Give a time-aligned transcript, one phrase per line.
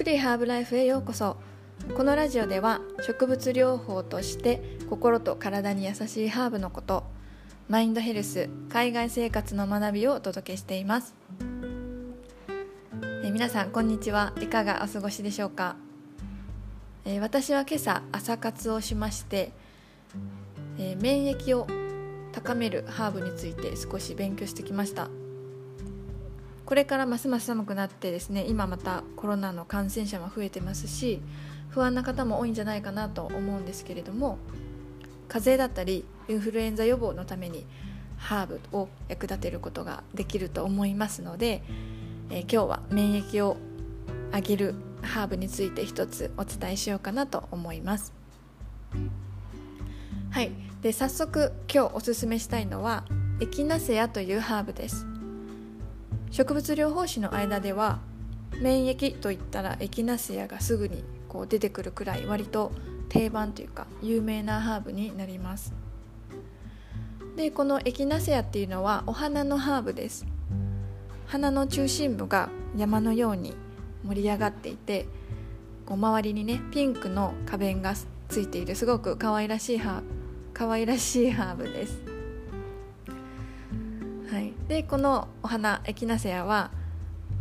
[0.00, 1.36] プリハーブライフへようこそ。
[1.94, 7.04] このラジオでは植物療法として心と体に優しいハーブのこと
[7.68, 11.14] マインドヘルス海外生活の学びをお届けしています。
[13.22, 14.32] え皆さんこんにちは。
[14.40, 15.76] いかがお過ごしでしょうか？
[17.04, 19.52] え私は今朝朝活をしまして
[20.78, 21.66] え免疫を
[22.32, 25.10] 高めるハーブについて少し勉強してきました。
[26.70, 31.20] これからますます寒くなってですね今またコロナの感染者も増えてますし
[31.70, 34.38] 不安な方も多いんじゃないかなと思うんですけれども
[35.26, 37.66] 風邪だったりインフルエンザ予防のために
[38.18, 41.64] ハーブを役立てることができると思いますので、
[42.30, 43.56] えー、今日は免疫を
[44.32, 48.12] 上げるハーブについて一つお伝えしようかなと思います。
[50.30, 50.52] はい
[50.82, 53.04] で早速今日おすすめしたいのは
[53.40, 55.09] エキナセアというハーブです
[56.30, 57.98] 植物療法士の間では
[58.60, 62.72] 免疫といったらエキナセアがすぐにこう出てくるくらい割と
[63.08, 65.72] 定番というか有名なハーブになります
[67.36, 70.26] でこのエキナセアっていうのはお花のハーブです
[71.26, 73.54] 花の中心部が山のように
[74.04, 75.06] 盛り上がっていて
[75.86, 77.94] こう周りにねピンクの花弁が
[78.28, 80.20] ついているすごく可愛らしいハーブ
[80.52, 82.09] 可愛らしいハーブです。
[84.30, 86.70] はい、でこのお花エキナセアは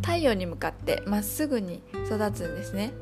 [0.00, 2.92] 太陽に向かってまっすぐに育つんですね。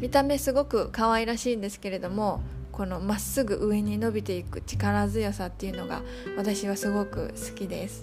[0.00, 6.02] 見た目すごく可愛らしいんですけれどもこのまっすぐ上に伸びていく力強さっていうのが
[6.36, 8.02] 私はすごく好きです。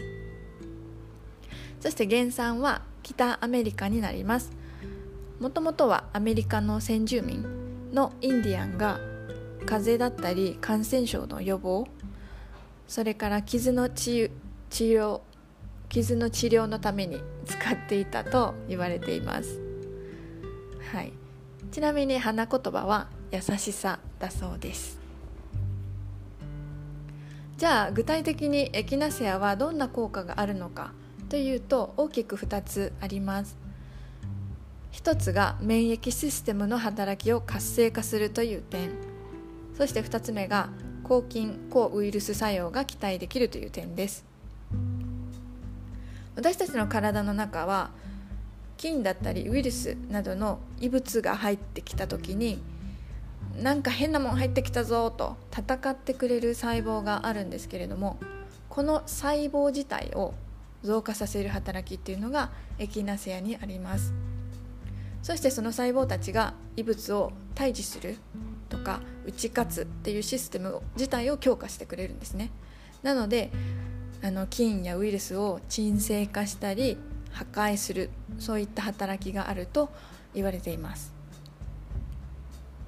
[1.80, 4.52] そして原産は北アメリカになります。
[5.40, 7.46] もともとはアメリカの先住民
[7.94, 9.00] のインディアンが
[9.66, 11.88] 風邪だったり感染症の予防
[12.92, 14.30] それから傷の治
[14.70, 15.22] 療
[15.88, 19.62] 傷の治療のために使っていたと言われています、
[20.92, 21.14] はい、
[21.72, 25.00] ちなみに花言葉は優しさだそうです。
[27.56, 30.92] じゃあ具体的にエキナセアはどんな効果があるのか
[31.30, 33.56] というと大きく2つあります。
[34.92, 38.90] 一つが免疫システムの働きを活性化するという点。
[39.78, 40.68] そして2つ目が
[41.12, 44.24] 抗菌抗ウイルス作用が期待できるという点です。
[46.38, 47.92] 私たちの体の中は
[48.78, 52.64] 菌だったりウイルスなどの異物が入ってきた時に
[53.62, 58.18] なんか変なもん入ってきたぞと戦ってくれる細胞があるんですけれども
[58.70, 60.34] この細胞自体を
[60.82, 64.14] 増加させる働きっていうのがエキナセアにあります。
[65.24, 68.16] そしてその細胞たちが異物を退治する
[68.70, 72.52] とか打ち勝つっていうシステム自体を強化してくれるんですね。
[73.04, 73.52] なので
[74.24, 76.98] あの菌やウイルスを鎮静化したり
[77.32, 79.90] 破壊するそういった働きがあると
[80.34, 81.14] 言われています。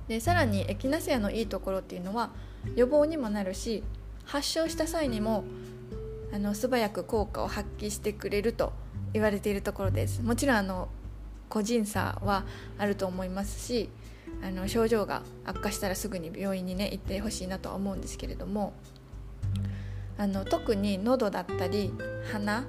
[0.08, 2.30] でさらにエキナセアのいいところっていうのは
[2.76, 3.84] 予防にもなるし
[4.26, 5.44] 発症した際にも
[6.34, 8.74] あの素早く効果を発揮してくれると
[9.14, 10.22] 言われているところです。
[10.22, 10.90] もちろんあの
[11.50, 12.46] 個人差は
[12.78, 13.90] あると思いますし
[14.42, 18.74] あの症状が悪化したらすぐに病院にね行ってほしいなとは思うんですけれども
[20.18, 21.92] あの特に喉だったり
[22.32, 22.66] 鼻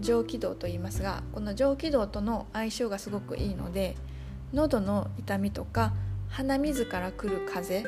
[0.00, 3.96] 上気道と言いますがこの上気道との相性がすごくいいので
[4.52, 5.92] 喉の痛みとか
[6.28, 7.84] 鼻水からくる風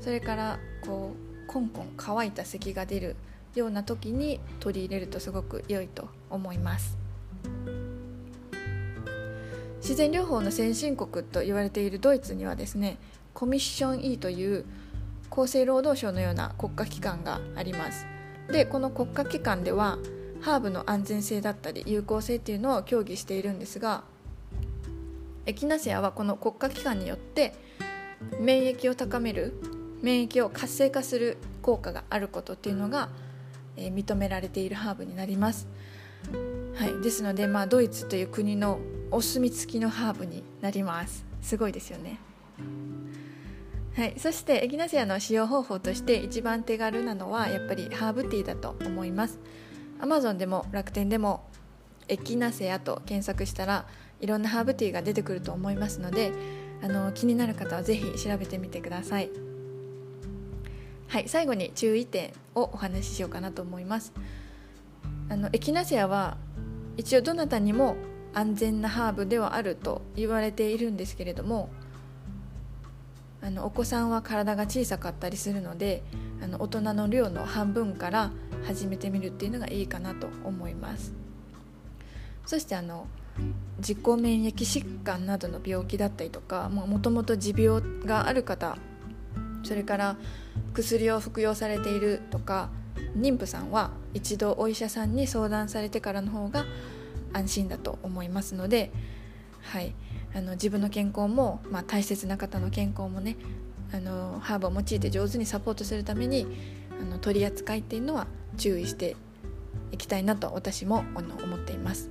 [0.00, 3.16] それからこうコンコン乾いた咳が出る
[3.54, 7.03] ような時に取り入れるとすごく良いと思います。
[9.84, 12.96] 自然療法の先進国と言われているドイツにはですね
[13.34, 14.64] コミッション E という
[15.30, 18.06] 厚生労働省のような国家機関があります
[18.50, 19.98] でこの国家機関では
[20.40, 24.04] ハーブの安全性だったり有効性っていうのを協議しているんですが
[25.44, 27.54] エキナセアはこの国家機関によって
[28.40, 29.52] 免疫を高める
[30.00, 33.10] 免疫を活性化する効果があることっていうのが、
[33.76, 35.66] えー、認められているハーブになります。
[36.74, 38.78] はい、ですので、まあ、ドイツという国の
[39.10, 41.24] お墨付きのハーブになります。
[41.42, 42.18] すごいですよね。
[43.96, 49.38] はい、そしてエギナシアの使用方法として一番手軽なのはやっぱりハーブティーだと思います。
[50.00, 51.44] Amazon でも楽天でも
[52.08, 53.86] エキナセアと検索したら
[54.20, 56.32] いろんなハーブティーが出てくると思いますので
[56.82, 59.30] あの気になる方はぜひ調べてみてください。
[61.06, 61.28] はい。
[61.28, 64.12] 最後に注意点をお話ししようかなと思います。
[65.28, 66.36] あのエキナセアは
[66.96, 67.96] 一応どなたにも
[68.34, 71.70] 安全なハーブではあると言われているんですけれども
[73.40, 76.02] あのお子さんは体が小さかったりするので
[76.42, 78.30] あの大人の量の半分から
[78.64, 81.12] 始めてみるっていうのがいいかなと思います。
[82.46, 83.06] そしてあの
[83.78, 88.76] 自己免疫疾患などの病気だったりとかもともと持病がある方
[89.62, 90.16] それから
[90.72, 92.68] 薬を服用されているとか
[93.16, 96.64] 妊婦さんは一度お医者さんに相談されてからの方が
[97.34, 98.90] 安心だと思いますので、
[99.60, 99.94] はい、
[100.34, 103.36] あの自分の健康も、まあ、大切な方の健康もね
[103.92, 106.46] あのハーブを用いて上手にサポートするために
[107.00, 108.26] あの取り扱いっていうのは
[108.56, 109.16] 注意して
[109.92, 112.10] いきたいなと私も思っています。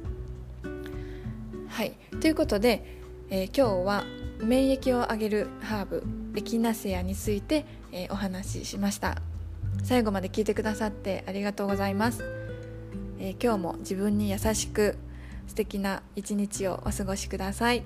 [1.68, 1.94] はい。
[2.22, 4.04] ということで、えー、今日は
[4.40, 6.04] 免疫を上げるハーブ
[6.36, 9.22] エキナセアについて、えー、お話ししました。
[9.82, 12.24] 最後まで聞いてくださってありがとうございます、
[13.20, 14.98] えー、今日も自分に優しく
[15.48, 17.84] 素敵な一日をお過ごしください。